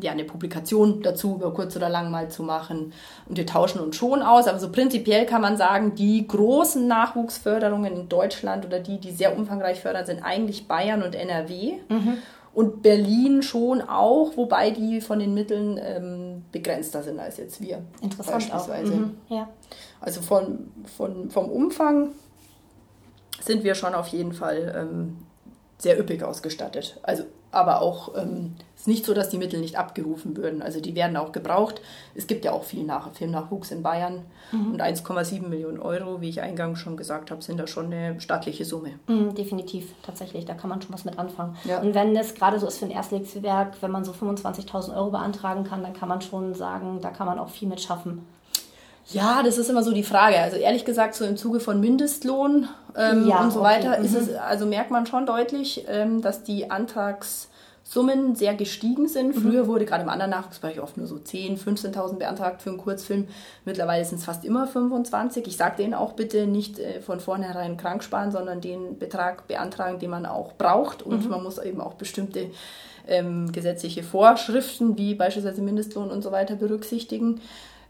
[0.00, 2.92] ja, eine Publikation dazu über kurz oder lang mal zu machen.
[3.28, 7.96] Und wir tauschen uns schon aus, aber so prinzipiell kann man sagen, die großen Nachwuchsförderungen
[7.96, 11.74] in Deutschland oder die, die sehr umfangreich fördern, sind eigentlich Bayern und NRW.
[11.88, 12.18] Mhm.
[12.52, 17.82] Und Berlin schon auch, wobei die von den Mitteln ähm, begrenzter sind als jetzt wir.
[18.00, 18.92] Interessant beispielsweise.
[18.92, 18.98] Auch.
[18.98, 19.16] Mhm.
[19.28, 19.48] Ja.
[20.00, 22.10] Also von, von, vom Umfang
[23.40, 25.16] sind wir schon auf jeden Fall ähm,
[25.78, 27.00] sehr üppig ausgestattet.
[27.02, 30.60] Also aber auch ähm, ist nicht so, dass die Mittel nicht abgerufen würden.
[30.60, 31.80] Also die werden auch gebraucht.
[32.14, 34.72] Es gibt ja auch viel Nach Filmnachwuchs in Bayern mhm.
[34.72, 38.66] und 1,7 Millionen Euro, wie ich eingangs schon gesagt habe, sind da schon eine staatliche
[38.66, 38.90] Summe.
[39.06, 40.44] Mhm, definitiv, tatsächlich.
[40.44, 41.56] Da kann man schon was mit anfangen.
[41.64, 41.80] Ja.
[41.80, 45.64] Und wenn es gerade so ist für ein Erstlegswerk, wenn man so 25.000 Euro beantragen
[45.64, 48.26] kann, dann kann man schon sagen, da kann man auch viel mit schaffen.
[49.12, 50.38] Ja, das ist immer so die Frage.
[50.38, 53.68] Also ehrlich gesagt, so im Zuge von Mindestlohn ähm, ja, und so okay.
[53.68, 54.18] weiter ist mhm.
[54.18, 59.36] es, also merkt man schon deutlich, ähm, dass die Antragssummen sehr gestiegen sind.
[59.36, 59.42] Mhm.
[59.42, 63.28] Früher wurde gerade im anderen Nachwuchsbereich oft nur so 10, 15.000 beantragt für einen Kurzfilm.
[63.66, 65.46] Mittlerweile sind es fast immer 25.
[65.46, 69.98] Ich sage denen auch bitte nicht äh, von vornherein krank sparen, sondern den Betrag beantragen,
[69.98, 71.02] den man auch braucht.
[71.02, 71.30] Und mhm.
[71.30, 72.46] man muss eben auch bestimmte
[73.06, 77.42] ähm, gesetzliche Vorschriften, wie beispielsweise Mindestlohn und so weiter, berücksichtigen.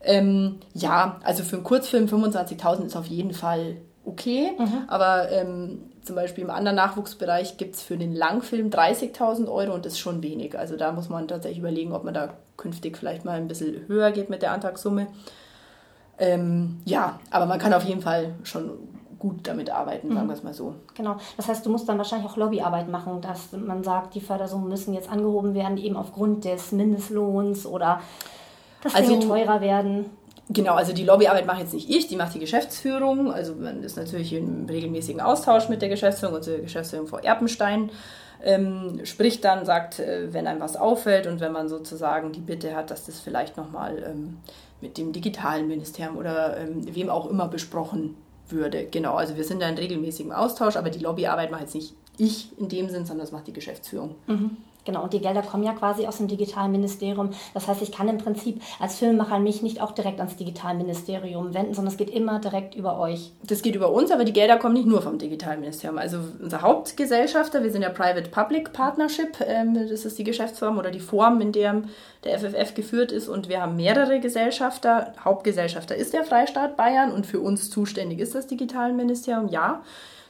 [0.04, 4.52] Ähm, ja, also für einen Kurzfilm 25.000 ist auf jeden Fall okay.
[4.58, 4.84] Mhm.
[4.88, 9.86] Aber ähm, zum Beispiel im anderen Nachwuchsbereich gibt es für den Langfilm 30.000 Euro und
[9.86, 10.58] das ist schon wenig.
[10.58, 14.12] Also da muss man tatsächlich überlegen, ob man da künftig vielleicht mal ein bisschen höher
[14.12, 15.06] geht mit der Antragssumme.
[16.18, 18.70] Ähm, ja, aber man kann auf jeden Fall schon
[19.18, 20.28] gut damit arbeiten, sagen mhm.
[20.28, 20.74] wir es mal so.
[20.94, 21.16] Genau.
[21.38, 24.92] Das heißt, du musst dann wahrscheinlich auch Lobbyarbeit machen, dass man sagt, die Fördersummen müssen
[24.92, 28.00] jetzt angehoben werden, eben aufgrund des Mindestlohns oder
[28.84, 30.06] dass also, Dinge teurer werden.
[30.50, 33.32] Genau, also die Lobbyarbeit mache jetzt nicht ich, die macht die Geschäftsführung.
[33.32, 37.90] Also man ist natürlich im regelmäßigen Austausch mit der Geschäftsführung, unsere Geschäftsführung Frau Erpenstein.
[38.42, 42.76] Ähm, spricht dann, sagt, äh, wenn einem was auffällt und wenn man sozusagen die Bitte
[42.76, 44.36] hat, dass das vielleicht nochmal ähm,
[44.82, 48.16] mit dem digitalen Ministerium oder ähm, wem auch immer besprochen
[48.48, 48.84] würde.
[48.84, 52.50] Genau, also wir sind da in regelmäßigem Austausch, aber die Lobbyarbeit mache jetzt nicht ich
[52.58, 54.14] in dem Sinn, sondern das macht die Geschäftsführung.
[54.26, 54.58] Mhm.
[54.84, 57.30] Genau, und die Gelder kommen ja quasi aus dem Digitalministerium.
[57.54, 61.74] Das heißt, ich kann im Prinzip als Filmemacher mich nicht auch direkt ans Digitalministerium wenden,
[61.74, 63.32] sondern es geht immer direkt über euch.
[63.42, 65.98] Das geht über uns, aber die Gelder kommen nicht nur vom Digitalministerium.
[65.98, 71.00] Also unser Hauptgesellschafter, wir sind ja Private-Public Partnership, ähm, das ist die Geschäftsform oder die
[71.00, 71.82] Form, in der
[72.24, 73.28] der FFF geführt ist.
[73.28, 75.12] Und wir haben mehrere Gesellschafter.
[75.22, 79.82] Hauptgesellschafter ist der Freistaat Bayern und für uns zuständig ist das Digitalministerium, ja.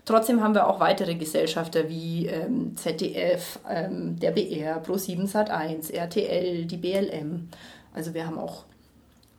[0.05, 6.67] Trotzdem haben wir auch weitere Gesellschafter wie ähm, ZDF, ähm, der BR, Pro7 Sat1, RTL,
[6.67, 7.49] die BLM.
[7.95, 8.65] Also wir haben auch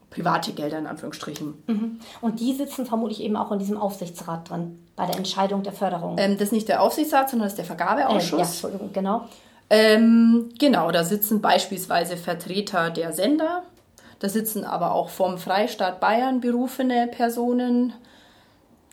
[0.10, 1.54] private Gelder in Anführungsstrichen.
[1.68, 2.00] Mhm.
[2.22, 6.18] Und die sitzen vermutlich eben auch in diesem Aufsichtsrat drin, bei der Entscheidung der Förderung.
[6.18, 8.64] Ähm, das ist nicht der Aufsichtsrat, sondern das ist der Vergabeausschuss.
[8.64, 9.26] Äh, ja, genau.
[9.70, 13.64] Ähm, genau, da sitzen beispielsweise Vertreter der Sender,
[14.20, 17.94] da sitzen aber auch vom Freistaat Bayern berufene Personen,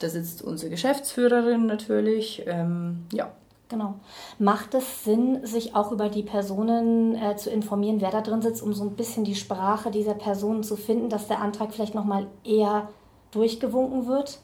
[0.03, 2.43] da sitzt unsere Geschäftsführerin natürlich.
[2.47, 3.33] Ähm, ja.
[3.69, 3.95] Genau.
[4.39, 8.63] Macht es Sinn, sich auch über die Personen äh, zu informieren, wer da drin sitzt,
[8.63, 12.27] um so ein bisschen die Sprache dieser Personen zu finden, dass der Antrag vielleicht nochmal
[12.45, 12.91] eher
[13.31, 14.41] durchgewunken wird?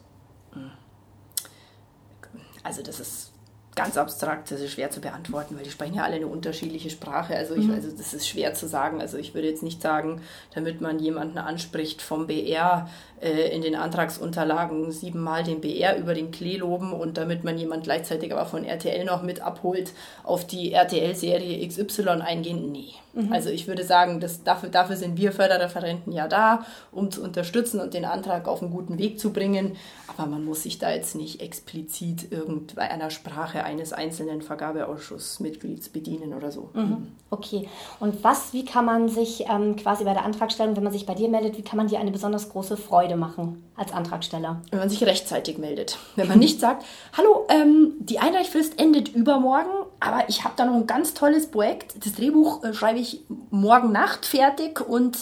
[2.62, 3.32] Also das ist
[3.78, 7.36] ganz abstrakt, das ist schwer zu beantworten, weil die sprechen ja alle eine unterschiedliche Sprache.
[7.36, 7.74] Also, ich, mhm.
[7.74, 9.00] also das ist schwer zu sagen.
[9.00, 10.22] Also ich würde jetzt nicht sagen,
[10.54, 12.88] damit man jemanden anspricht vom BR
[13.20, 17.84] äh, in den Antragsunterlagen siebenmal den BR über den Klee loben und damit man jemand
[17.84, 19.92] gleichzeitig aber von RTL noch mit abholt,
[20.24, 22.72] auf die RTL-Serie XY eingehen.
[22.72, 22.94] Nee.
[23.14, 23.32] Mhm.
[23.32, 27.80] Also ich würde sagen, dass dafür, dafür sind wir Förderreferenten ja da, um zu unterstützen
[27.80, 29.76] und den Antrag auf einen guten Weg zu bringen.
[30.08, 36.50] Aber man muss sich da jetzt nicht explizit irgendeiner Sprache eines einzelnen Vergabeausschussmitglieds bedienen oder
[36.50, 36.70] so.
[36.74, 37.08] Mhm.
[37.30, 37.68] Okay.
[38.00, 41.14] Und was, wie kann man sich ähm, quasi bei der Antragstellung, wenn man sich bei
[41.14, 44.62] dir meldet, wie kann man dir eine besonders große Freude machen als Antragsteller?
[44.70, 45.98] Wenn man sich rechtzeitig meldet.
[46.16, 46.86] Wenn man nicht sagt,
[47.16, 49.68] hallo, ähm, die Einreichfrist endet übermorgen,
[50.00, 52.02] aber ich habe da noch ein ganz tolles Projekt.
[52.02, 55.18] Das Drehbuch äh, schreibe ich morgen Nacht fertig und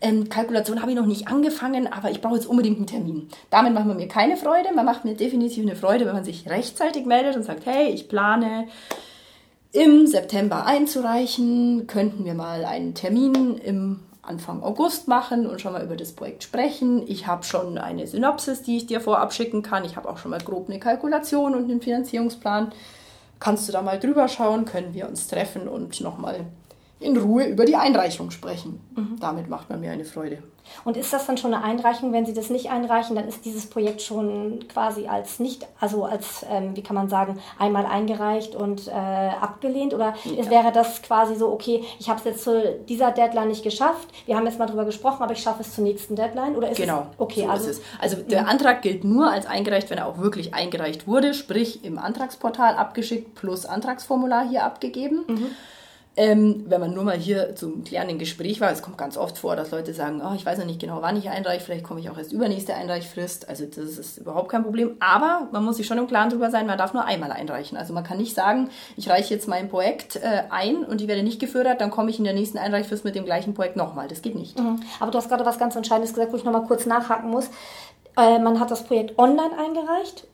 [0.00, 3.28] ähm, Kalkulation habe ich noch nicht angefangen, aber ich brauche jetzt unbedingt einen Termin.
[3.50, 4.72] Damit macht man mir keine Freude.
[4.76, 8.08] Man macht mir definitiv eine Freude, wenn man sich rechtzeitig meldet und sagt, hey, ich
[8.08, 8.68] plane
[9.72, 15.84] im September einzureichen, könnten wir mal einen Termin im Anfang August machen und schon mal
[15.84, 17.02] über das Projekt sprechen.
[17.06, 19.84] Ich habe schon eine Synopsis, die ich dir vorab schicken kann.
[19.84, 22.72] Ich habe auch schon mal grob eine Kalkulation und einen Finanzierungsplan.
[23.40, 24.64] Kannst du da mal drüber schauen?
[24.64, 26.44] Können wir uns treffen und nochmal
[27.00, 28.80] in Ruhe über die Einreichung sprechen.
[28.96, 29.16] Mhm.
[29.20, 30.42] Damit macht man mir eine Freude.
[30.84, 32.12] Und ist das dann schon eine Einreichung?
[32.12, 36.44] Wenn Sie das nicht einreichen, dann ist dieses Projekt schon quasi als nicht, also als,
[36.50, 39.94] ähm, wie kann man sagen, einmal eingereicht und äh, abgelehnt?
[39.94, 40.50] Oder ja.
[40.50, 44.36] wäre das quasi so, okay, ich habe es jetzt zu dieser Deadline nicht geschafft, wir
[44.36, 46.56] haben jetzt mal drüber gesprochen, aber ich schaffe es zur nächsten Deadline?
[46.56, 47.84] Oder ist genau, es, okay, so also, ist es.
[48.00, 48.48] Also der mhm.
[48.48, 53.34] Antrag gilt nur als eingereicht, wenn er auch wirklich eingereicht wurde, sprich im Antragsportal abgeschickt
[53.34, 55.24] plus Antragsformular hier abgegeben.
[55.26, 55.46] Mhm.
[56.18, 59.54] Ähm, wenn man nur mal hier zum klärenden Gespräch war, es kommt ganz oft vor,
[59.54, 62.10] dass Leute sagen, oh, ich weiß noch nicht genau, wann ich einreiche, vielleicht komme ich
[62.10, 63.48] auch erst übernächste Einreichfrist.
[63.48, 64.96] Also das ist überhaupt kein Problem.
[64.98, 67.78] Aber man muss sich schon im Klaren darüber sein, man darf nur einmal einreichen.
[67.78, 71.22] Also man kann nicht sagen, ich reiche jetzt mein Projekt äh, ein und ich werde
[71.22, 74.08] nicht gefördert, dann komme ich in der nächsten Einreichfrist mit dem gleichen Projekt nochmal.
[74.08, 74.58] Das geht nicht.
[74.58, 74.80] Mhm.
[74.98, 77.48] Aber du hast gerade was ganz Entscheidendes gesagt, wo ich nochmal kurz nachhaken muss.
[78.16, 80.26] Äh, man hat das Projekt online eingereicht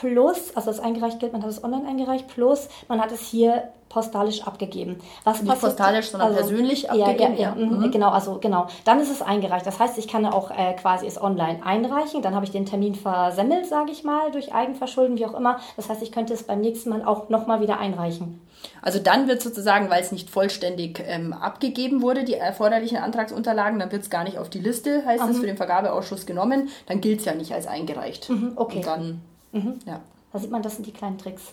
[0.00, 3.70] plus, also das eingereicht gilt, man hat es online eingereicht, plus man hat es hier
[3.90, 5.00] postalisch abgegeben.
[5.24, 7.36] Was Nicht postalisch, sondern also, persönlich abgegeben.
[7.36, 7.66] Ja, ja, ja.
[7.66, 7.90] Mhm.
[7.90, 8.68] Genau, also genau.
[8.84, 9.66] Dann ist es eingereicht.
[9.66, 12.22] Das heißt, ich kann auch äh, quasi es online einreichen.
[12.22, 15.58] Dann habe ich den Termin versemmelt, sage ich mal, durch Eigenverschulden, wie auch immer.
[15.76, 18.40] Das heißt, ich könnte es beim nächsten Mal auch nochmal wieder einreichen.
[18.80, 23.90] Also dann wird sozusagen, weil es nicht vollständig ähm, abgegeben wurde, die erforderlichen Antragsunterlagen, dann
[23.90, 26.68] wird es gar nicht auf die Liste, heißt es, für den Vergabeausschuss genommen.
[26.86, 28.30] Dann gilt es ja nicht als eingereicht.
[28.30, 28.76] Mhm, okay.
[28.76, 29.20] Und dann
[29.52, 29.78] Mhm.
[29.86, 30.00] Ja.
[30.32, 31.52] Da sieht man, das sind die kleinen Tricks.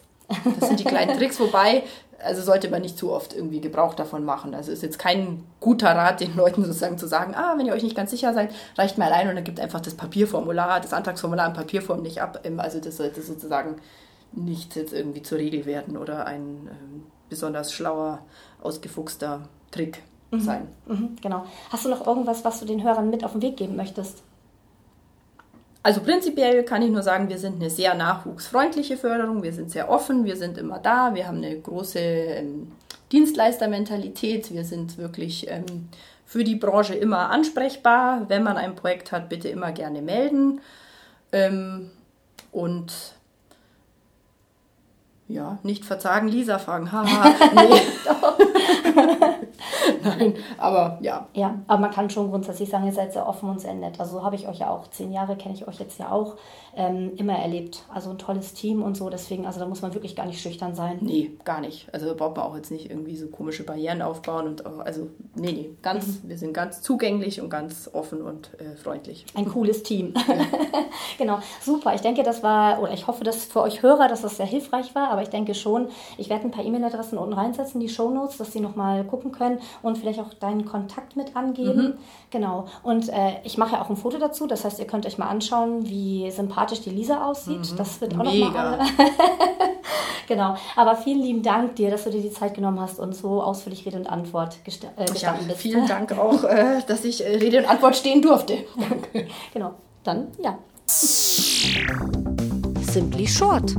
[0.60, 1.84] Das sind die kleinen Tricks, wobei,
[2.24, 4.54] also sollte man nicht zu oft irgendwie Gebrauch davon machen.
[4.54, 7.84] Also ist jetzt kein guter Rat, den Leuten sozusagen zu sagen, ah, wenn ihr euch
[7.84, 11.48] nicht ganz sicher seid, reicht mal ein und dann gibt einfach das Papierformular, das Antragsformular
[11.48, 12.42] in Papierform nicht ab.
[12.58, 13.78] Also das sollte sozusagen
[14.34, 18.20] nicht jetzt irgendwie zur Regel werden oder ein ähm, besonders schlauer,
[18.62, 20.40] ausgefuchster Trick mhm.
[20.42, 20.68] sein.
[20.88, 21.46] Mhm, genau.
[21.70, 24.24] Hast du noch irgendwas, was du den Hörern mit auf den Weg geben möchtest?
[25.88, 29.90] Also prinzipiell kann ich nur sagen, wir sind eine sehr nachwuchsfreundliche Förderung, wir sind sehr
[29.90, 32.74] offen, wir sind immer da, wir haben eine große ähm,
[33.14, 35.88] Dienstleistermentalität, wir sind wirklich ähm,
[36.26, 38.26] für die Branche immer ansprechbar.
[38.28, 40.60] Wenn man ein Projekt hat, bitte immer gerne melden.
[41.32, 41.90] Ähm,
[42.52, 42.92] und
[45.30, 46.92] ja, nicht verzagen, Lisa fragen.
[46.92, 47.82] Haha, nee.
[50.04, 51.28] Nein, aber ja.
[51.34, 54.00] Ja, aber man kann schon grundsätzlich sagen, ihr seid sehr offen und sehr nett.
[54.00, 56.36] Also so habe ich euch ja auch zehn Jahre, kenne ich euch jetzt ja auch
[56.76, 57.86] ähm, immer erlebt.
[57.94, 59.10] Also ein tolles Team und so.
[59.10, 61.00] Deswegen, also da muss man wirklich gar nicht schüchtern sein.
[61.02, 61.88] Nee, gar nicht.
[61.94, 64.48] Also braucht man auch jetzt nicht irgendwie so komische Barrieren aufbauen.
[64.48, 66.30] Und also, nee, nee, ganz, mhm.
[66.30, 69.26] wir sind ganz zugänglich und ganz offen und äh, freundlich.
[69.36, 70.14] Ein cooles Team.
[70.16, 70.36] Ja.
[71.18, 71.96] genau, super.
[71.96, 74.94] Ich denke, das war, oder ich hoffe, dass für euch Hörer, dass das sehr hilfreich
[74.94, 75.10] war.
[75.10, 78.60] Aber ich denke schon, ich werde ein paar E-Mail-Adressen unten reinsetzen, die Shownotes, dass sie
[78.60, 81.84] nochmal gucken können und vielleicht auch deinen Kontakt mit angeben.
[81.84, 81.94] Mhm.
[82.32, 82.66] Genau.
[82.84, 84.48] Und äh, ich mache ja auch ein Foto dazu.
[84.48, 87.72] Das heißt, ihr könnt euch mal anschauen, wie sympathisch die Lisa aussieht.
[87.72, 87.78] Mhm.
[87.78, 88.80] Das wird auch nochmal.
[90.28, 90.56] genau.
[90.76, 93.86] Aber vielen lieben Dank dir, dass du dir die Zeit genommen hast und so ausführlich
[93.86, 95.62] Rede und Antwort gest äh, gestanden ja, bist.
[95.62, 98.58] Vielen Dank auch, äh, dass ich äh, Rede und Antwort stehen durfte.
[98.78, 99.28] Danke.
[99.54, 99.74] genau.
[100.04, 100.58] Dann, ja.
[102.80, 103.76] Simply Short